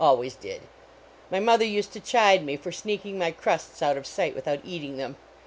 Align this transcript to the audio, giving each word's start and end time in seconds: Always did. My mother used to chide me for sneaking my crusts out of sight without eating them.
Always 0.03 0.33
did. 0.33 0.61
My 1.29 1.39
mother 1.39 1.63
used 1.63 1.93
to 1.93 1.99
chide 1.99 2.43
me 2.43 2.57
for 2.57 2.71
sneaking 2.71 3.19
my 3.19 3.29
crusts 3.29 3.83
out 3.83 3.97
of 3.97 4.07
sight 4.07 4.33
without 4.33 4.61
eating 4.63 4.97
them. 4.97 5.15